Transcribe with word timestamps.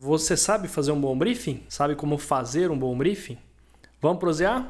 Você 0.00 0.36
sabe 0.36 0.68
fazer 0.68 0.92
um 0.92 1.00
bom 1.00 1.18
briefing? 1.18 1.64
Sabe 1.68 1.96
como 1.96 2.18
fazer 2.18 2.70
um 2.70 2.78
bom 2.78 2.96
briefing? 2.96 3.36
Vamos 4.00 4.20
prosear? 4.20 4.64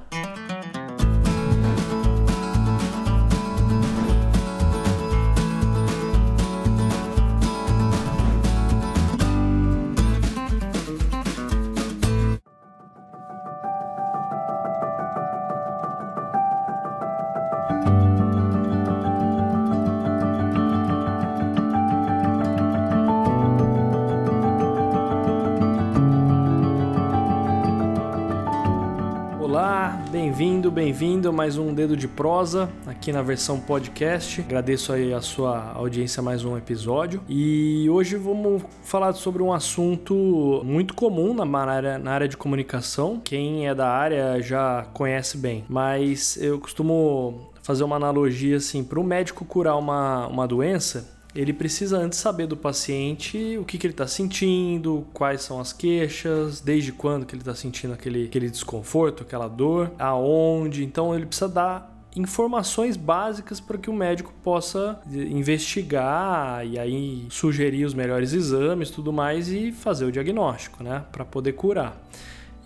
Bem-vindo, 30.28 30.70
bem-vindo 30.70 31.28
a 31.30 31.32
mais 31.32 31.56
um 31.56 31.72
Dedo 31.72 31.96
de 31.96 32.06
Prosa 32.06 32.68
aqui 32.86 33.10
na 33.10 33.22
versão 33.22 33.58
podcast. 33.58 34.42
Agradeço 34.42 34.92
aí 34.92 35.14
a 35.14 35.22
sua 35.22 35.72
audiência 35.72 36.22
mais 36.22 36.44
um 36.44 36.54
episódio. 36.54 37.22
E 37.26 37.88
hoje 37.88 38.16
vamos 38.16 38.62
falar 38.82 39.14
sobre 39.14 39.42
um 39.42 39.50
assunto 39.54 40.60
muito 40.66 40.92
comum 40.92 41.32
na 41.32 41.58
área, 41.58 41.98
na 41.98 42.12
área 42.12 42.28
de 42.28 42.36
comunicação. 42.36 43.22
Quem 43.24 43.68
é 43.68 43.74
da 43.74 43.88
área 43.88 44.38
já 44.42 44.86
conhece 44.92 45.38
bem, 45.38 45.64
mas 45.66 46.36
eu 46.36 46.60
costumo 46.60 47.50
fazer 47.62 47.84
uma 47.84 47.96
analogia 47.96 48.58
assim, 48.58 48.84
para 48.84 49.00
o 49.00 49.04
médico 49.04 49.46
curar 49.46 49.76
uma, 49.76 50.26
uma 50.26 50.46
doença, 50.46 51.17
ele 51.38 51.52
precisa 51.52 51.98
antes 51.98 52.18
saber 52.18 52.48
do 52.48 52.56
paciente 52.56 53.56
o 53.58 53.64
que, 53.64 53.78
que 53.78 53.86
ele 53.86 53.94
está 53.94 54.08
sentindo, 54.08 55.06
quais 55.12 55.42
são 55.42 55.60
as 55.60 55.72
queixas, 55.72 56.60
desde 56.60 56.90
quando 56.90 57.24
que 57.24 57.32
ele 57.32 57.42
está 57.42 57.54
sentindo 57.54 57.94
aquele, 57.94 58.24
aquele 58.24 58.50
desconforto, 58.50 59.22
aquela 59.22 59.46
dor, 59.46 59.92
aonde. 60.00 60.82
Então 60.82 61.14
ele 61.14 61.26
precisa 61.26 61.48
dar 61.48 61.96
informações 62.16 62.96
básicas 62.96 63.60
para 63.60 63.78
que 63.78 63.88
o 63.88 63.92
médico 63.92 64.34
possa 64.42 65.00
investigar 65.06 66.66
e 66.66 66.76
aí 66.76 67.26
sugerir 67.30 67.84
os 67.84 67.94
melhores 67.94 68.32
exames, 68.32 68.90
tudo 68.90 69.12
mais 69.12 69.48
e 69.48 69.70
fazer 69.70 70.06
o 70.06 70.10
diagnóstico, 70.10 70.82
né, 70.82 71.04
para 71.12 71.24
poder 71.24 71.52
curar. 71.52 71.96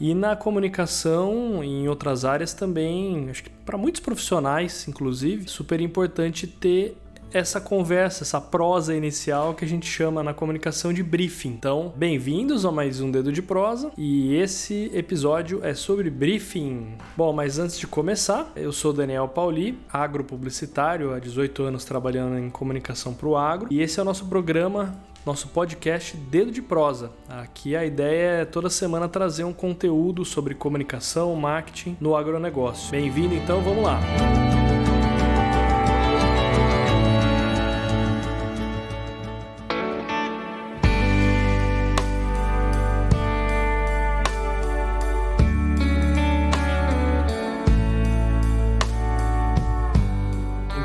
E 0.01 0.15
na 0.15 0.35
comunicação, 0.35 1.63
em 1.63 1.87
outras 1.89 2.25
áreas 2.25 2.55
também, 2.55 3.29
acho 3.29 3.45
que 3.45 3.51
para 3.51 3.77
muitos 3.77 4.01
profissionais, 4.01 4.89
inclusive, 4.89 5.47
super 5.47 5.79
importante 5.81 6.47
ter 6.47 6.97
essa 7.33 7.61
conversa, 7.61 8.25
essa 8.25 8.41
prosa 8.41 8.95
inicial 8.95 9.55
que 9.55 9.65
a 9.65 9.69
gente 9.69 9.87
chama 9.87 10.23
na 10.23 10.35
comunicação 10.35 10.93
de 10.93 11.03
briefing. 11.03 11.49
Então, 11.51 11.93
bem-vindos 11.97 12.65
a 12.65 12.71
mais 12.71 13.01
um 13.01 13.11
Dedo 13.11 13.33
de 13.33 13.41
Prosa 13.41 13.91
e 13.97 14.35
esse 14.37 14.91
episódio 14.95 15.61
é 15.65 15.75
sobre 15.75 16.11
briefing. 16.11 16.97
Bom, 17.17 17.33
mas 17.33 17.59
antes 17.59 17.79
de 17.79 17.87
começar, 17.87 18.53
eu 18.55 18.73
sou 18.73 18.93
Daniel 18.93 19.29
Pauli, 19.29 19.79
agropublicitário, 19.93 21.13
há 21.15 21.19
18 21.19 21.63
anos 21.63 21.85
trabalhando 21.85 22.39
em 22.39 22.51
comunicação 22.51 23.15
para 23.15 23.29
o 23.29 23.37
agro, 23.37 23.69
e 23.71 23.81
esse 23.81 23.99
é 23.99 24.03
o 24.03 24.05
nosso 24.05 24.27
programa 24.27 24.95
nosso 25.25 25.47
podcast 25.49 26.17
Dedo 26.17 26.51
de 26.51 26.61
Prosa. 26.61 27.13
Aqui 27.29 27.77
a 27.77 27.85
ideia 27.85 28.43
é 28.43 28.45
toda 28.45 28.69
semana 28.69 29.09
trazer 29.09 29.45
um 29.45 29.53
conteúdo 29.53 30.25
sobre 30.25 30.53
comunicação, 30.53 31.35
marketing 31.37 31.97
no 32.01 32.17
agronegócio. 32.17 32.91
Bem-vindo 32.91 33.33
então, 33.33 33.61
vamos 33.61 33.85
lá. 33.85 34.01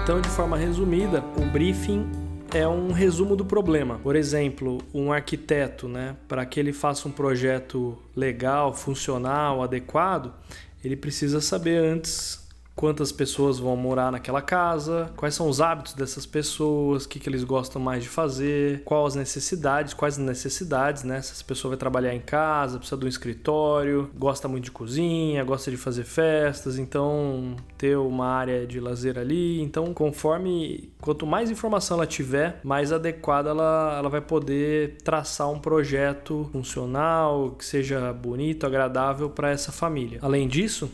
Então, 0.08 0.22
de 0.22 0.30
forma 0.30 0.56
resumida, 0.56 1.22
o 1.36 1.46
briefing 1.52 2.10
é 2.56 2.66
um 2.66 2.94
resumo 2.94 3.36
do 3.36 3.44
problema. 3.44 4.00
Por 4.00 4.16
exemplo, 4.16 4.78
um 4.94 5.12
arquiteto, 5.12 5.90
né, 5.90 6.16
para 6.30 6.46
que 6.46 6.62
ele 6.62 6.72
faça 6.72 7.10
um 7.10 7.12
projeto 7.12 7.98
legal, 8.16 8.74
funcional, 8.74 9.62
adequado, 9.62 10.34
ele 10.82 10.96
precisa 10.96 11.42
saber 11.42 11.84
antes 11.84 12.47
quantas 12.78 13.12
pessoas 13.12 13.58
vão 13.58 13.76
morar 13.76 14.12
naquela 14.12 14.40
casa, 14.40 15.12
quais 15.18 15.34
são 15.34 15.50
os 15.50 15.60
hábitos 15.60 15.96
dessas 15.96 16.28
pessoas, 16.28 17.06
o 17.06 17.10
que, 17.10 17.20
que 17.20 17.28
eles 17.28 17.44
gostam 17.44 17.82
mais 17.82 18.04
de 18.04 18.10
fazer, 18.10 18.84
quais 18.86 19.08
as 19.08 19.16
necessidades, 19.16 19.96
quais 19.96 20.20
as 20.20 20.24
necessidades, 20.24 21.04
né? 21.04 21.20
Se 21.24 21.32
essa 21.32 21.44
pessoa 21.44 21.72
vai 21.72 21.78
trabalhar 21.78 22.14
em 22.14 22.20
casa, 22.20 22.78
precisa 22.78 22.96
de 22.96 23.06
um 23.06 23.10
escritório, 23.10 24.12
gosta 24.16 24.48
muito 24.48 24.66
de 24.66 24.72
cozinha, 24.72 25.44
gosta 25.44 25.72
de 25.72 25.78
fazer 25.78 26.04
festas, 26.04 26.78
então 26.78 27.56
ter 27.80 27.98
uma 27.98 28.28
área 28.28 28.68
de 28.68 28.80
lazer 28.80 29.18
ali. 29.18 29.60
Então, 29.60 29.92
conforme 29.92 30.92
quanto 31.02 31.26
mais 31.26 31.50
informação 31.50 31.98
ela 31.98 32.06
tiver, 32.06 32.60
mais 32.64 32.92
adequada 32.92 33.50
ela, 33.50 33.96
ela 33.98 34.10
vai 34.10 34.22
poder 34.22 34.98
traçar 35.04 35.50
um 35.50 35.58
projeto 35.58 36.48
funcional, 36.52 37.56
que 37.58 37.66
seja 37.66 38.14
bonito, 38.14 38.68
agradável 38.68 39.32
para 39.32 39.50
essa 39.50 39.72
família. 39.72 40.20
Além 40.22 40.48
disso, 40.48 40.88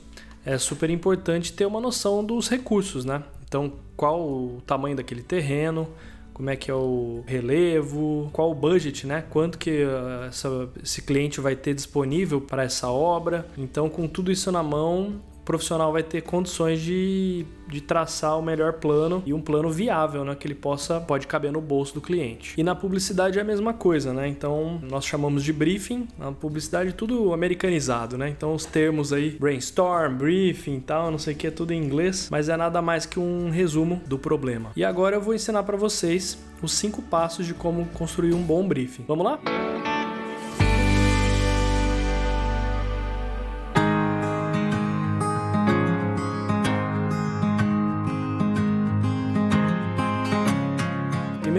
é 0.46 0.58
super 0.58 0.90
importante 0.90 1.54
ter 1.54 1.66
uma 1.66 1.80
noção 1.80 2.24
dos 2.24 2.50
recursos, 2.50 3.06
né? 3.06 3.24
Então, 3.48 3.74
qual 3.96 4.20
o 4.20 4.62
tamanho 4.66 4.96
daquele 4.96 5.22
terreno, 5.22 5.88
como 6.34 6.50
é 6.50 6.56
que 6.56 6.72
é 6.72 6.74
o 6.74 7.24
relevo, 7.28 8.30
qual 8.34 8.52
o 8.52 8.56
budget, 8.56 9.06
né? 9.06 9.24
Quanto 9.30 9.58
que 9.58 9.84
uh, 9.84 10.24
essa, 10.28 10.70
esse 10.84 11.02
cliente 11.02 11.40
vai 11.40 11.56
ter 11.56 11.74
disponível 11.74 12.42
para 12.42 12.64
essa 12.64 12.90
obra. 12.90 13.46
Então, 13.58 13.88
com 13.90 14.08
tudo 14.08 14.32
isso 14.32 14.52
na 14.52 14.64
mão, 14.64 15.22
profissional 15.46 15.92
vai 15.92 16.04
ter 16.04 16.22
condições 16.22 16.82
de, 16.82 17.46
de 17.68 17.82
traçar 17.82 18.38
o 18.38 18.42
melhor 18.42 18.74
plano 18.74 19.22
e 19.26 19.34
um 19.34 19.42
plano 19.42 19.70
viável, 19.70 20.24
né? 20.24 20.36
Que 20.36 20.48
ele 20.48 20.56
possa 20.56 21.00
pode 21.00 21.28
caber 21.28 21.52
no 21.52 21.62
bolso 21.62 21.94
do 21.94 22.02
cliente. 22.02 22.54
E 22.58 22.64
na 22.64 22.76
publicidade 22.76 23.38
é 23.38 23.42
a 23.42 23.46
mesma 23.46 23.74
coisa, 23.74 24.14
né? 24.14 24.28
Então 24.28 24.80
nós 24.90 25.06
chamamos 25.06 25.44
de 25.44 25.54
briefing, 25.54 26.08
na 26.18 26.32
publicidade 26.32 26.94
tudo 26.94 27.34
americanizado, 27.34 28.18
né? 28.18 28.30
Então 28.30 28.54
os 28.54 28.66
termos 28.66 29.12
aí 29.14 29.32
brainstorm, 29.32 30.16
briefing, 30.16 30.80
tal, 30.80 31.12
não 31.12 31.20
sei 31.20 31.34
o 31.34 31.38
que, 31.38 31.48
é 31.48 31.52
tudo 31.52 31.72
em 31.72 31.84
inglês, 31.84 32.28
mas 32.32 32.50
é 32.50 32.58
nada 32.58 32.82
mais 32.82 33.06
que 33.06 33.20
um 33.20 33.50
resumo 33.50 34.02
do 34.08 34.18
problema. 34.18 34.72
E 34.76 34.84
agora 34.84 35.16
eu 35.16 35.22
vou 35.22 35.34
ensinar 35.34 35.64
para 35.64 35.78
vocês 35.78 36.38
os 36.62 36.74
cinco 36.74 37.02
passos 37.02 37.46
de 37.46 37.54
como 37.54 37.86
construir 37.88 38.34
um 38.34 38.42
bom 38.42 38.68
briefing. 38.68 39.04
Vamos 39.08 39.26
lá? 39.26 39.40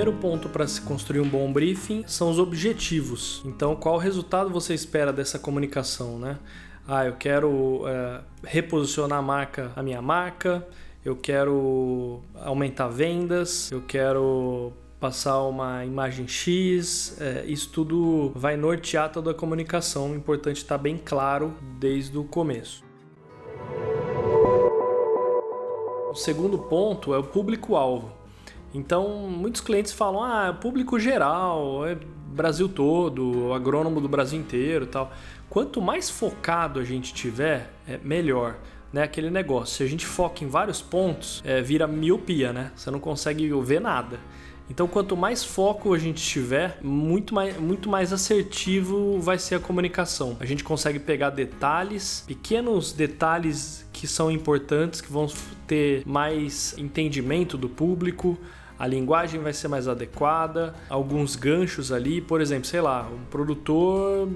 Primeiro 0.05 0.21
ponto 0.21 0.51
para 0.51 0.67
se 0.67 0.83
construir 0.83 1.21
um 1.21 1.29
bom 1.29 1.51
briefing 1.51 2.05
são 2.07 2.31
os 2.31 2.39
objetivos. 2.39 3.41
Então, 3.47 3.75
qual 3.75 3.97
resultado 3.97 4.51
você 4.51 4.75
espera 4.75 5.11
dessa 5.11 5.39
comunicação, 5.39 6.19
né? 6.19 6.39
Ah, 6.87 7.07
eu 7.07 7.15
quero 7.15 7.89
é, 7.89 8.21
reposicionar 8.45 9.19
a 9.19 9.23
marca, 9.23 9.73
a 9.75 9.83
minha 9.83 10.03
marca, 10.03 10.67
eu 11.03 11.17
quero 11.17 12.21
aumentar 12.35 12.89
vendas, 12.89 13.71
eu 13.71 13.81
quero 13.81 14.75
passar 15.01 15.43
uma 15.45 15.87
imagem 15.87 16.29
X, 16.29 17.17
é, 17.19 17.45
isso 17.47 17.71
tudo 17.71 18.31
vai 18.35 18.59
nortear 18.59 19.11
toda 19.11 19.31
a 19.31 19.35
comunicação. 19.35 20.11
O 20.11 20.15
importante 20.15 20.59
estar 20.59 20.77
bem 20.77 20.99
claro 21.03 21.55
desde 21.79 22.19
o 22.19 22.25
começo. 22.25 22.85
O 26.11 26.15
segundo 26.15 26.59
ponto 26.59 27.15
é 27.15 27.19
o 27.19 27.25
público-alvo. 27.25 28.24
Então, 28.75 29.29
muitos 29.29 29.61
clientes 29.61 29.93
falam: 29.93 30.23
ah, 30.23 30.49
é 30.49 30.53
público 30.53 30.99
geral, 30.99 31.87
é 31.87 31.97
Brasil 32.27 32.69
todo, 32.69 33.53
agrônomo 33.53 34.01
do 34.01 34.09
Brasil 34.09 34.39
inteiro 34.39 34.87
tal. 34.87 35.13
Quanto 35.49 35.81
mais 35.81 36.11
focado 36.11 36.81
a 36.81 36.85
gente 36.85 37.15
tiver, 37.15 37.71
é 37.87 37.99
melhor. 38.03 38.57
Né, 38.93 39.03
aquele 39.03 39.29
negócio, 39.29 39.79
se 39.79 39.83
a 39.83 39.89
gente 39.89 40.07
foca 40.07 40.45
em 40.45 40.47
vários 40.47 40.81
pontos, 40.81 41.43
é, 41.45 41.61
vira 41.61 41.85
miopia, 41.85 42.53
né? 42.53 42.71
Você 42.77 42.93
não 42.93 43.01
consegue 43.01 43.51
ver 43.61 43.81
nada. 43.81 44.21
Então, 44.71 44.87
quanto 44.87 45.17
mais 45.17 45.45
foco 45.45 45.93
a 45.93 45.99
gente 45.99 46.23
tiver, 46.23 46.79
muito 46.81 47.35
mais, 47.35 47.57
muito 47.59 47.89
mais 47.89 48.13
assertivo 48.13 49.21
vai 49.21 49.37
ser 49.37 49.57
a 49.57 49.59
comunicação. 49.59 50.37
A 50.39 50.47
gente 50.47 50.63
consegue 50.63 51.01
pegar 51.01 51.31
detalhes, 51.31 52.23
pequenos 52.25 52.93
detalhes 52.93 53.85
que 53.93 54.07
são 54.07 54.31
importantes, 54.31 55.01
que 55.01 55.13
vão 55.13 55.27
ter 55.67 56.03
mais 56.07 56.75
entendimento 56.79 57.59
do 57.59 57.69
público, 57.69 58.39
a 58.79 58.87
linguagem 58.87 59.41
vai 59.41 59.53
ser 59.53 59.69
mais 59.69 59.87
adequada, 59.87 60.75
alguns 60.89 61.37
ganchos 61.37 61.93
ali, 61.93 62.21
por 62.21 62.41
exemplo, 62.41 62.67
sei 62.67 62.81
lá, 62.81 63.09
um 63.09 63.25
produtor 63.27 64.29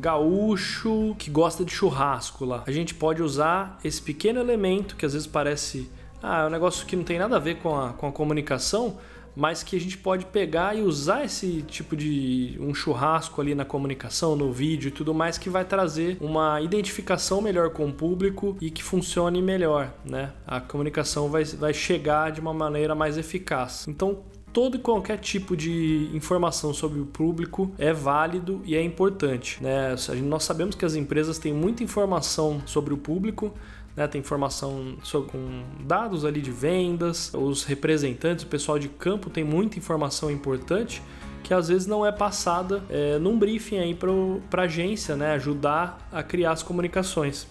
gaúcho 0.00 1.14
que 1.18 1.30
gosta 1.30 1.64
de 1.64 1.72
churrasco 1.72 2.44
lá. 2.44 2.64
A 2.66 2.72
gente 2.72 2.94
pode 2.94 3.22
usar 3.22 3.78
esse 3.84 4.02
pequeno 4.02 4.40
elemento 4.40 4.96
que 4.96 5.06
às 5.06 5.12
vezes 5.12 5.26
parece 5.26 5.90
ah, 6.22 6.42
é 6.42 6.46
um 6.46 6.50
negócio 6.50 6.86
que 6.86 6.96
não 6.96 7.04
tem 7.04 7.18
nada 7.18 7.36
a 7.36 7.38
ver 7.38 7.56
com 7.56 7.78
a, 7.78 7.92
com 7.92 8.08
a 8.08 8.12
comunicação, 8.12 8.96
mas 9.36 9.62
que 9.62 9.76
a 9.76 9.80
gente 9.80 9.98
pode 9.98 10.24
pegar 10.24 10.74
e 10.74 10.80
usar 10.80 11.24
esse 11.24 11.62
tipo 11.62 11.94
de 11.94 12.56
um 12.58 12.74
churrasco 12.74 13.40
ali 13.40 13.54
na 13.54 13.64
comunicação, 13.64 14.34
no 14.34 14.50
vídeo 14.50 14.88
e 14.88 14.90
tudo 14.90 15.12
mais 15.12 15.36
que 15.36 15.50
vai 15.50 15.64
trazer 15.64 16.16
uma 16.20 16.60
identificação 16.62 17.42
melhor 17.42 17.70
com 17.70 17.86
o 17.86 17.92
público 17.92 18.56
e 18.60 18.70
que 18.70 18.82
funcione 18.82 19.42
melhor, 19.42 19.92
né? 20.04 20.32
A 20.46 20.60
comunicação 20.60 21.28
vai, 21.28 21.44
vai 21.44 21.74
chegar 21.74 22.32
de 22.32 22.40
uma 22.40 22.54
maneira 22.54 22.94
mais 22.94 23.18
eficaz. 23.18 23.86
Então, 23.86 24.22
todo 24.56 24.76
e 24.76 24.80
qualquer 24.80 25.18
tipo 25.18 25.54
de 25.54 26.08
informação 26.14 26.72
sobre 26.72 26.98
o 26.98 27.04
público 27.04 27.70
é 27.76 27.92
válido 27.92 28.62
e 28.64 28.74
é 28.74 28.82
importante. 28.82 29.62
Né? 29.62 29.94
Nós 30.22 30.44
sabemos 30.44 30.74
que 30.74 30.82
as 30.82 30.94
empresas 30.94 31.38
têm 31.38 31.52
muita 31.52 31.84
informação 31.84 32.62
sobre 32.64 32.94
o 32.94 32.96
público, 32.96 33.52
né? 33.96 34.06
tem 34.06 34.20
informação 34.20 34.96
sobre, 35.02 35.30
com 35.30 35.62
dados 35.80 36.24
ali 36.24 36.42
de 36.42 36.50
vendas, 36.50 37.32
os 37.32 37.64
representantes, 37.64 38.44
o 38.44 38.48
pessoal 38.48 38.78
de 38.78 38.88
campo 38.88 39.30
tem 39.30 39.42
muita 39.42 39.78
informação 39.78 40.30
importante 40.30 41.02
que 41.42 41.54
às 41.54 41.68
vezes 41.68 41.86
não 41.86 42.04
é 42.04 42.10
passada 42.10 42.82
é, 42.90 43.20
num 43.20 43.38
briefing 43.38 43.78
aí 43.78 43.94
para 43.94 44.62
a 44.62 44.64
agência, 44.64 45.14
né? 45.14 45.32
ajudar 45.34 45.96
a 46.10 46.20
criar 46.20 46.50
as 46.50 46.62
comunicações. 46.62 47.46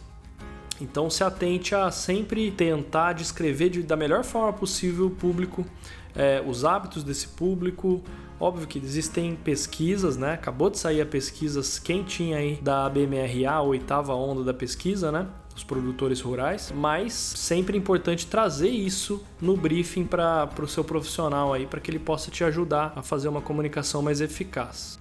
Então 0.82 1.10
se 1.10 1.24
atente 1.24 1.74
a 1.74 1.90
sempre 1.90 2.52
tentar 2.52 3.14
descrever 3.14 3.70
de, 3.70 3.82
da 3.82 3.96
melhor 3.96 4.26
forma 4.26 4.52
possível 4.52 5.08
o 5.08 5.10
público, 5.10 5.66
é, 6.14 6.44
os 6.46 6.66
hábitos 6.66 7.06
desse 7.06 7.30
público. 7.30 8.04
Óbvio 8.38 8.68
que 8.68 8.78
existem 8.80 9.34
pesquisas, 9.34 10.18
né? 10.18 10.34
Acabou 10.34 10.70
de 10.70 10.78
sair 10.78 11.00
a 11.00 11.06
pesquisa 11.06 11.62
quentinha 11.82 12.38
aí 12.38 12.60
da 12.62 12.90
BMRA, 12.90 13.50
a 13.50 13.62
oitava 13.62 14.14
onda 14.14 14.44
da 14.44 14.54
pesquisa, 14.54 15.10
né? 15.10 15.26
Os 15.56 15.64
produtores 15.64 16.20
rurais, 16.20 16.74
mas 16.76 17.14
sempre 17.14 17.78
importante 17.78 18.28
trazer 18.28 18.70
isso 18.70 19.24
no 19.42 19.56
briefing 19.56 20.06
para 20.06 20.50
o 20.62 20.68
seu 20.68 20.84
profissional 20.84 21.54
aí, 21.54 21.66
para 21.66 21.80
que 21.80 21.90
ele 21.90 22.00
possa 22.00 22.30
te 22.30 22.44
ajudar 22.44 22.92
a 22.96 23.02
fazer 23.02 23.30
uma 23.30 23.42
comunicação 23.42 24.02
mais 24.02 24.20
eficaz. 24.20 25.00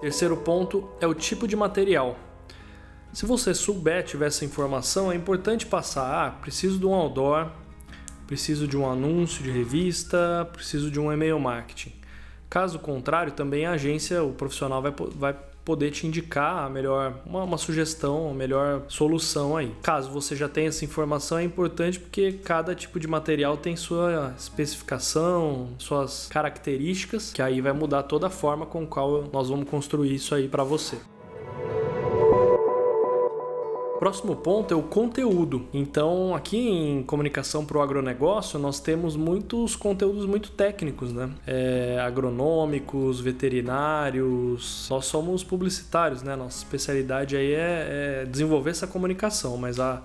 Terceiro 0.00 0.38
ponto 0.38 0.88
é 0.98 1.06
o 1.06 1.12
tipo 1.12 1.46
de 1.46 1.54
material. 1.54 2.16
Se 3.12 3.26
você 3.26 3.52
souber, 3.52 4.04
tiver 4.04 4.28
essa 4.28 4.44
informação, 4.44 5.12
é 5.12 5.14
importante 5.14 5.66
passar. 5.66 6.28
Ah, 6.28 6.30
preciso 6.30 6.78
de 6.78 6.86
um 6.86 6.94
outdoor, 6.94 7.50
preciso 8.26 8.66
de 8.66 8.76
um 8.76 8.88
anúncio 8.88 9.42
de 9.42 9.50
revista, 9.50 10.48
preciso 10.52 10.90
de 10.90 10.98
um 10.98 11.12
e-mail 11.12 11.38
marketing. 11.38 11.92
Caso 12.48 12.78
contrário, 12.78 13.32
também 13.32 13.66
a 13.66 13.72
agência, 13.72 14.22
o 14.24 14.32
profissional 14.32 14.80
vai, 14.80 14.94
vai 15.14 15.36
poder 15.64 15.90
te 15.90 16.06
indicar 16.06 16.64
a 16.64 16.68
melhor, 16.68 17.20
uma, 17.24 17.44
uma 17.44 17.58
sugestão, 17.58 18.30
a 18.30 18.34
melhor 18.34 18.82
solução 18.88 19.56
aí. 19.56 19.74
Caso 19.82 20.10
você 20.10 20.34
já 20.34 20.48
tenha 20.48 20.68
essa 20.68 20.84
informação, 20.84 21.38
é 21.38 21.44
importante 21.44 21.98
porque 21.98 22.32
cada 22.32 22.74
tipo 22.74 22.98
de 22.98 23.06
material 23.06 23.56
tem 23.56 23.76
sua 23.76 24.34
especificação, 24.36 25.68
suas 25.78 26.28
características, 26.28 27.32
que 27.32 27.42
aí 27.42 27.60
vai 27.60 27.72
mudar 27.72 28.04
toda 28.04 28.26
a 28.26 28.30
forma 28.30 28.66
com 28.66 28.86
qual 28.86 29.28
nós 29.32 29.48
vamos 29.48 29.68
construir 29.68 30.14
isso 30.14 30.34
aí 30.34 30.48
para 30.48 30.64
você. 30.64 30.98
Próximo 34.00 34.34
ponto 34.34 34.72
é 34.72 34.76
o 34.76 34.82
conteúdo. 34.82 35.68
Então, 35.74 36.34
aqui 36.34 36.56
em 36.56 37.02
comunicação 37.02 37.66
para 37.66 37.76
o 37.76 37.82
agronegócio, 37.82 38.58
nós 38.58 38.80
temos 38.80 39.14
muitos 39.14 39.76
conteúdos 39.76 40.24
muito 40.24 40.52
técnicos, 40.52 41.12
né? 41.12 41.28
É, 41.46 41.98
agronômicos, 42.00 43.20
veterinários. 43.20 44.88
Nós 44.88 45.04
somos 45.04 45.44
publicitários, 45.44 46.22
né? 46.22 46.34
Nossa 46.34 46.64
especialidade 46.64 47.36
aí 47.36 47.52
é, 47.52 48.22
é 48.22 48.24
desenvolver 48.24 48.70
essa 48.70 48.86
comunicação, 48.86 49.58
mas 49.58 49.78
a, 49.78 50.02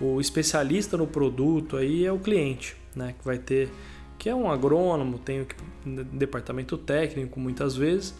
o 0.00 0.20
especialista 0.20 0.96
no 0.96 1.06
produto 1.06 1.76
aí 1.76 2.04
é 2.04 2.10
o 2.10 2.18
cliente, 2.18 2.76
né? 2.96 3.14
Que 3.16 3.24
vai 3.24 3.38
ter, 3.38 3.70
que 4.18 4.28
é 4.28 4.34
um 4.34 4.50
agrônomo, 4.50 5.20
tem 5.20 5.42
o 5.42 5.46
departamento 5.86 6.76
técnico 6.76 7.38
muitas 7.38 7.76
vezes. 7.76 8.12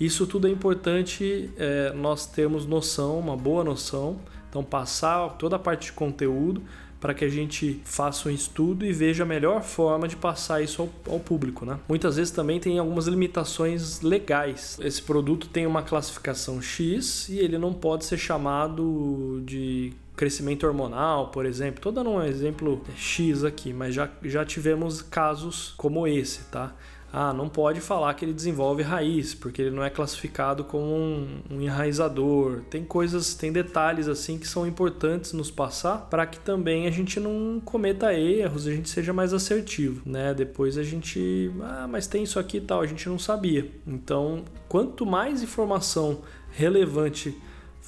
Isso 0.00 0.26
tudo 0.26 0.46
é 0.46 0.50
importante 0.50 1.50
é, 1.56 1.92
nós 1.92 2.26
termos 2.26 2.66
noção, 2.66 3.18
uma 3.18 3.36
boa 3.36 3.64
noção 3.64 4.18
então, 4.48 4.64
passar 4.64 5.28
toda 5.30 5.56
a 5.56 5.58
parte 5.58 5.86
de 5.86 5.92
conteúdo 5.92 6.62
para 7.00 7.14
que 7.14 7.24
a 7.24 7.28
gente 7.28 7.80
faça 7.84 8.28
um 8.28 8.32
estudo 8.32 8.84
e 8.84 8.92
veja 8.92 9.22
a 9.22 9.26
melhor 9.26 9.62
forma 9.62 10.08
de 10.08 10.16
passar 10.16 10.60
isso 10.62 10.82
ao, 10.82 11.14
ao, 11.14 11.20
público. 11.20 11.64
Né? 11.64 11.78
Muitas 11.88 12.16
vezes 12.16 12.32
também 12.32 12.58
tem 12.58 12.76
algumas 12.78 13.06
limitações 13.06 14.00
legais. 14.00 14.76
Esse 14.82 15.00
produto 15.00 15.48
tem 15.48 15.64
uma 15.64 15.82
classificação 15.82 16.60
X 16.60 17.28
e 17.28 17.38
ele 17.38 17.56
não 17.56 17.72
pode 17.72 18.04
ser 18.04 18.18
chamado 18.18 19.40
de 19.44 19.92
crescimento 20.18 20.66
hormonal, 20.66 21.28
por 21.30 21.46
exemplo. 21.46 21.76
Estou 21.76 21.92
dando 21.92 22.10
um 22.10 22.22
exemplo 22.22 22.82
X 22.96 23.44
aqui, 23.44 23.72
mas 23.72 23.94
já, 23.94 24.10
já 24.22 24.44
tivemos 24.44 25.00
casos 25.00 25.72
como 25.76 26.06
esse, 26.06 26.44
tá? 26.50 26.74
ah, 27.12 27.32
não 27.32 27.48
pode 27.48 27.80
falar 27.80 28.12
que 28.14 28.24
ele 28.24 28.34
desenvolve 28.34 28.82
raiz, 28.82 29.34
porque 29.34 29.62
ele 29.62 29.70
não 29.70 29.82
é 29.82 29.88
classificado 29.88 30.62
como 30.62 30.84
um, 30.84 31.40
um 31.50 31.60
enraizador. 31.60 32.60
Tem 32.68 32.84
coisas, 32.84 33.34
tem 33.34 33.50
detalhes 33.50 34.08
assim 34.08 34.38
que 34.38 34.46
são 34.46 34.66
importantes 34.66 35.32
nos 35.32 35.50
passar 35.50 36.06
para 36.10 36.26
que 36.26 36.38
também 36.38 36.86
a 36.86 36.90
gente 36.90 37.18
não 37.18 37.60
cometa 37.64 38.12
erros, 38.12 38.66
a 38.66 38.72
gente 38.72 38.90
seja 38.90 39.12
mais 39.12 39.32
assertivo, 39.32 40.02
né? 40.04 40.34
Depois 40.34 40.76
a 40.76 40.82
gente, 40.82 41.50
ah, 41.62 41.86
mas 41.88 42.06
tem 42.06 42.24
isso 42.24 42.38
aqui 42.38 42.58
e 42.58 42.62
tal, 42.62 42.82
a 42.82 42.86
gente 42.86 43.08
não 43.08 43.18
sabia. 43.18 43.70
Então, 43.86 44.44
quanto 44.68 45.06
mais 45.06 45.42
informação 45.42 46.20
relevante 46.50 47.34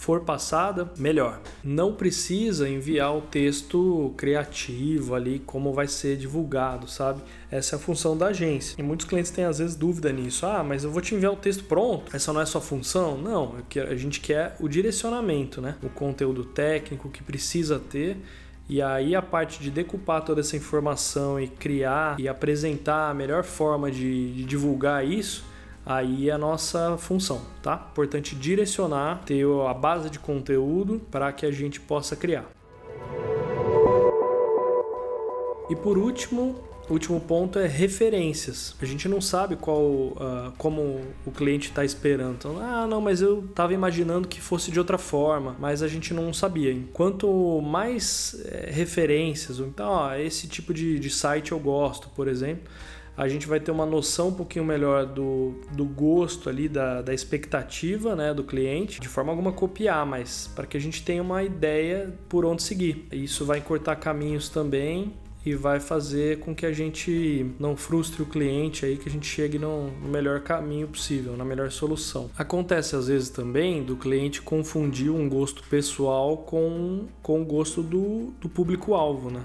for 0.01 0.21
passada, 0.21 0.91
melhor. 0.97 1.41
Não 1.63 1.93
precisa 1.93 2.67
enviar 2.67 3.15
o 3.15 3.21
texto 3.21 4.15
criativo 4.17 5.15
ali, 5.15 5.39
como 5.41 5.75
vai 5.75 5.87
ser 5.87 6.17
divulgado, 6.17 6.89
sabe? 6.89 7.21
Essa 7.51 7.75
é 7.75 7.79
a 7.79 7.79
função 7.79 8.17
da 8.17 8.29
agência. 8.29 8.77
E 8.79 8.83
muitos 8.83 9.07
clientes 9.07 9.31
têm 9.31 9.45
às 9.45 9.59
vezes 9.59 9.77
dúvida 9.77 10.11
nisso. 10.11 10.47
Ah, 10.47 10.65
mas 10.65 10.85
eu 10.85 10.91
vou 10.91 11.03
te 11.03 11.15
enviar 11.15 11.33
o 11.33 11.37
texto 11.37 11.65
pronto, 11.65 12.17
essa 12.17 12.33
não 12.33 12.41
é 12.41 12.47
sua 12.47 12.63
função? 12.63 13.19
Não, 13.19 13.57
é 13.77 13.81
a 13.81 13.97
gente 13.97 14.21
quer 14.21 14.57
o 14.59 14.69
direcionamento, 14.69 15.61
né? 15.61 15.77
O 15.83 15.91
conteúdo 15.91 16.45
técnico 16.45 17.11
que 17.11 17.23
precisa 17.23 17.79
ter. 17.79 18.17
E 18.71 18.81
aí 18.81 19.15
a 19.15 19.21
parte 19.21 19.61
de 19.61 19.71
decupar 19.71 20.25
toda 20.25 20.41
essa 20.41 20.57
informação 20.57 21.39
e 21.39 21.49
criar 21.49 22.19
e 22.19 22.29
apresentar 22.29 23.11
a 23.11 23.15
melhor 23.15 23.43
forma 23.43 23.91
de, 23.91 24.33
de 24.33 24.45
divulgar 24.45 25.05
isso 25.05 25.50
aí 25.85 26.29
é 26.29 26.33
a 26.33 26.39
nossa 26.39 26.97
função, 26.99 27.43
tá? 27.63 27.89
Importante 27.91 28.35
direcionar, 28.35 29.23
ter 29.25 29.45
a 29.69 29.75
base 29.75 30.11
de 30.11 30.19
conteúdo 30.19 31.01
para 31.11 31.33
que 31.33 31.47
a 31.47 31.51
gente 31.51 31.81
possa 31.81 32.15
criar. 32.15 32.45
E 35.69 35.77
por 35.77 35.97
último, 35.97 36.57
último 36.91 37.21
ponto 37.21 37.59
é 37.59 37.67
referências. 37.67 38.75
A 38.83 38.85
gente 38.85 39.09
não 39.09 39.21
sabe 39.21 39.55
qual, 39.57 39.81
uh, 39.81 40.53
como 40.59 41.01
o 41.25 41.31
cliente 41.31 41.69
está 41.69 41.85
esperando. 41.85 42.35
Então, 42.35 42.59
ah, 42.59 42.87
não, 42.87 43.01
mas 43.01 43.23
eu 43.23 43.45
estava 43.45 43.73
imaginando 43.73 44.27
que 44.27 44.41
fosse 44.41 44.71
de 44.71 44.79
outra 44.79 44.99
forma, 44.99 45.55
mas 45.61 45.83
a 45.83 45.89
gente 45.89 46.13
não 46.13 46.33
sabia. 46.33 46.77
Quanto 46.93 47.61
mais 47.61 48.41
é, 48.45 48.71
referências, 48.71 49.61
então, 49.61 49.89
ó, 49.89 50.15
esse 50.15 50.49
tipo 50.49 50.75
de, 50.75 50.99
de 50.99 51.11
site 51.11 51.53
eu 51.53 51.59
gosto, 51.59 52.09
por 52.11 52.27
exemplo 52.27 52.71
a 53.21 53.29
gente 53.29 53.47
vai 53.47 53.61
ter 53.61 53.71
uma 53.71 53.85
noção 53.85 54.29
um 54.29 54.33
pouquinho 54.33 54.65
melhor 54.65 55.05
do, 55.05 55.53
do 55.73 55.85
gosto 55.85 56.49
ali, 56.49 56.71
da, 56.71 57.03
da 57.03 57.13
expectativa 57.13 58.17
né, 58.17 58.33
do 58.33 58.43
cliente, 58.43 58.99
de 58.99 59.09
forma 59.09 59.31
alguma 59.31 59.53
copiar, 59.53 60.07
mas 60.07 60.51
para 60.57 60.67
que 60.67 60.75
a 60.75 60.81
gente 60.81 61.05
tenha 61.05 61.23
uma 61.23 61.43
ideia 61.43 62.15
por 62.31 62.47
onde 62.47 62.63
seguir. 62.63 63.07
Isso 63.13 63.45
vai 63.45 63.61
cortar 63.61 63.97
caminhos 63.97 64.49
também 64.49 65.13
e 65.45 65.55
vai 65.55 65.81
fazer 65.81 66.39
com 66.39 66.55
que 66.55 66.65
a 66.65 66.73
gente 66.73 67.45
não 67.59 67.77
frustre 67.77 68.23
o 68.23 68.27
cliente 68.27 68.87
aí, 68.87 68.97
que 68.97 69.07
a 69.07 69.13
gente 69.13 69.27
chegue 69.27 69.59
no, 69.59 69.91
melhor 70.03 70.41
caminho 70.41 70.89
possível, 70.89 71.37
na 71.37 71.45
melhor 71.45 71.71
solução. 71.71 72.31
Acontece 72.39 72.97
às 72.97 73.09
vezes 73.09 73.29
também 73.29 73.83
do 73.83 73.97
cliente 73.97 74.41
confundir 74.41 75.11
um 75.11 75.29
gosto 75.29 75.63
pessoal 75.65 76.39
com, 76.39 77.05
com 77.23 77.43
o 77.43 77.45
gosto 77.45 77.83
do, 77.83 78.33
do 78.41 78.49
público-alvo, 78.49 79.31
né? 79.31 79.43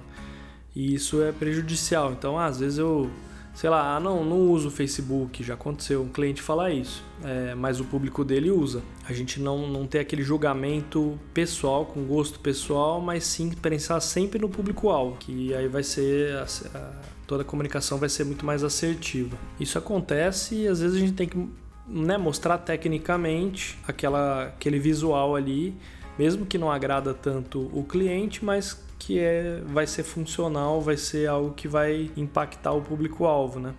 E 0.74 0.94
isso 0.94 1.22
é 1.22 1.34
prejudicial. 1.34 2.14
Então, 2.14 2.40
às 2.40 2.62
vezes 2.62 2.78
eu 2.78 3.10
sei 3.56 3.70
lá, 3.70 3.96
ah, 3.96 4.00
não, 4.02 4.24
não 4.24 4.38
uso 4.52 4.68
o 4.68 4.72
Facebook, 4.72 5.42
já 5.42 5.54
aconteceu 5.54 6.04
um 6.04 6.10
cliente 6.10 6.42
falar 6.42 6.72
isso, 6.72 7.02
é, 7.24 7.56
mas 7.56 7.80
o 7.80 7.86
público 7.86 8.24
dele 8.24 8.52
usa. 8.52 8.84
A 9.08 9.14
gente 9.14 9.40
não, 9.40 9.66
não 9.66 9.88
tem 9.88 10.02
aquele 10.02 10.22
julgamento 10.22 11.18
pessoal, 11.34 11.86
com 11.86 12.04
gosto 12.04 12.38
pessoal, 12.40 13.00
mas 13.00 13.24
sim 13.24 13.50
pensar 13.52 14.02
sempre 14.02 14.40
no 14.40 14.50
público-alvo, 14.50 15.16
que 15.18 15.54
aí 15.54 15.70
vai 15.70 15.84
ser. 15.84 16.36
A, 16.36 16.44
a, 16.78 16.92
toda 17.26 17.42
a 17.42 17.46
comunicação 17.46 17.98
vai 17.98 18.10
ser 18.10 18.26
muito 18.26 18.46
mais 18.46 18.64
assertiva. 18.64 19.38
Isso 19.60 19.78
acontece 19.78 20.56
e 20.56 20.68
às 20.68 20.82
vezes 20.82 20.98
a 20.98 21.00
gente 21.00 21.14
tem 21.14 21.28
que 21.28 21.50
né, 21.88 22.18
mostrar 22.18 22.58
tecnicamente 22.58 23.80
aquela, 23.88 24.46
aquele 24.46 24.80
visual 24.80 25.36
ali, 25.36 25.76
mesmo 26.20 26.46
que 26.46 26.58
não 26.58 26.72
agrada 26.72 27.14
tanto 27.14 27.70
o 27.74 27.84
cliente, 27.84 28.44
mas 28.44 28.85
que 28.98 29.20
é, 29.20 29.62
vai 29.66 29.86
ser 29.86 30.04
funcional, 30.04 30.82
vai 30.82 30.98
ser 30.98 31.28
algo 31.28 31.54
que 31.54 31.68
vai 31.68 32.12
impactar 32.16 32.74
o 32.74 32.82
público-alvo, 32.82 33.60
né? 33.60 33.74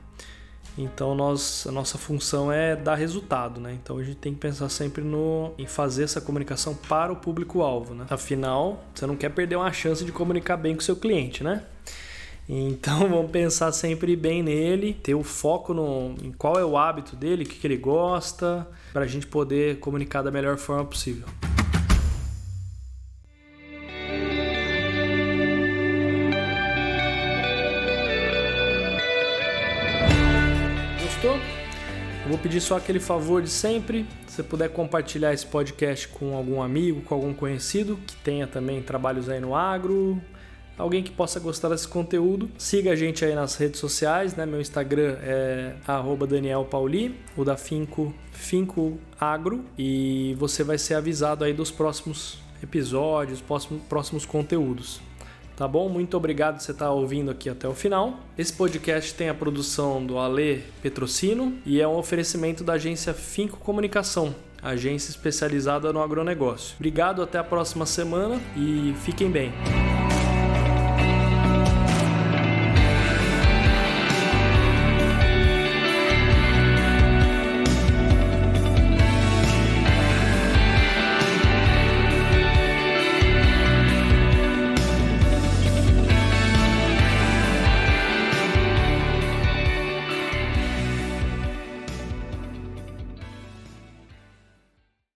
Então 0.78 1.14
nós, 1.14 1.66
a 1.66 1.73
nossa 1.73 1.96
função 1.96 2.52
é 2.52 2.76
dar 2.76 2.96
resultado, 2.96 3.61
né? 3.61 3.76
Então 3.82 3.96
a 3.96 4.02
gente 4.02 4.16
tem 4.16 4.35
que 4.35 4.40
pensar 4.40 4.68
sempre 4.68 5.02
no, 5.02 5.52
em 5.56 5.66
fazer 5.66 6.04
essa 6.04 6.20
comunicação 6.20 6.75
para 6.75 7.12
o 7.12 7.16
público-alvo, 7.16 7.94
né? 7.94 8.06
Afinal, 8.11 8.85
você 8.94 9.06
não 9.06 9.16
quer 9.16 9.30
perder 9.30 9.56
uma 9.56 9.73
chance 9.73 10.04
de 10.04 10.12
comunicar 10.12 10.56
bem 10.56 10.75
com 10.75 10.80
o 10.80 10.85
seu 10.85 10.96
cliente, 10.96 11.42
né? 11.42 11.62
Então 12.46 13.00
vamos 13.08 13.30
pensar 13.30 13.73
sempre 13.73 14.14
bem 14.14 14.42
nele, 14.42 14.92
ter 14.92 15.14
o 15.14 15.23
foco 15.23 15.73
no, 15.73 16.14
em 16.23 16.30
qual 16.30 16.58
é 16.58 16.64
o 16.64 16.76
hábito 16.76 17.16
dele, 17.16 17.44
o 17.44 17.46
que, 17.46 17.56
que 17.56 17.66
ele 17.66 17.78
gosta, 17.78 18.68
para 18.92 19.04
a 19.04 19.06
gente 19.06 19.26
poder 19.26 19.78
comunicar 19.78 20.23
da 20.23 20.30
melhor 20.30 20.58
forma 20.58 20.85
possível. 20.85 21.26
Eu 32.26 32.30
vou 32.30 32.38
pedir 32.40 32.61
só 32.61 32.76
aquele 32.76 32.99
favor 32.99 33.40
de 33.40 33.49
sempre. 33.49 34.04
Se 34.26 34.35
você 34.35 34.42
puder 34.42 34.68
compartilhar 34.71 35.33
esse 35.33 35.47
podcast 35.47 36.09
com 36.09 36.35
algum 36.35 36.61
amigo, 36.61 37.00
com 37.02 37.14
algum 37.14 37.33
conhecido 37.33 37.97
que 38.04 38.16
tenha 38.16 38.49
também 38.49 38.83
trabalhos 38.83 39.28
aí 39.28 39.38
no 39.38 39.54
agro, 39.54 40.21
alguém 40.76 41.04
que 41.04 41.12
possa 41.12 41.38
gostar 41.38 41.68
desse 41.68 41.87
conteúdo. 41.87 42.50
Siga 42.59 42.90
a 42.90 42.97
gente 42.97 43.25
aí 43.25 43.33
nas 43.33 43.54
redes 43.54 43.78
sociais, 43.78 44.35
né? 44.35 44.45
Meu 44.45 44.61
Instagram 44.61 45.16
é 45.23 45.76
@danielpauli, 46.28 47.14
o 47.37 47.45
da 47.45 47.56
Finco, 47.56 48.12
Finco 48.33 48.99
Agro, 49.21 49.64
e 49.78 50.35
você 50.37 50.64
vai 50.64 50.78
ser 50.78 50.95
avisado 50.95 51.45
aí 51.45 51.52
dos 51.52 51.71
próximos 51.71 52.40
episódios, 52.61 53.40
próximos, 53.40 53.80
próximos 53.85 54.26
conteúdos. 54.26 55.00
Tá 55.56 55.66
bom? 55.66 55.88
Muito 55.88 56.16
obrigado 56.16 56.56
por 56.56 56.62
você 56.62 56.72
estar 56.72 56.90
ouvindo 56.90 57.30
aqui 57.30 57.48
até 57.48 57.66
o 57.66 57.72
final. 57.72 58.20
Esse 58.36 58.52
podcast 58.52 59.14
tem 59.14 59.30
a 59.30 59.34
produção 59.34 60.04
do 60.04 60.18
Ale 60.18 60.62
Petrocino 60.82 61.54
e 61.64 61.80
é 61.80 61.88
um 61.88 61.96
oferecimento 61.96 62.62
da 62.62 62.75
agência 62.75 63.14
Finco 63.14 63.56
Comunicação, 63.58 64.34
agência 64.62 65.10
especializada 65.10 65.92
no 65.94 66.02
agronegócio. 66.02 66.75
Obrigado, 66.76 67.22
até 67.22 67.38
a 67.38 67.44
próxima 67.44 67.86
semana 67.86 68.38
e 68.54 68.94
fiquem 69.02 69.30
bem. 69.30 69.50